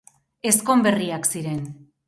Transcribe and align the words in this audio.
Ezkonberriak 0.51 1.31
ziren. 1.33 1.65